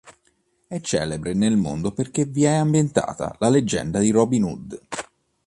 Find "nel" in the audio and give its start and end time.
1.35-1.57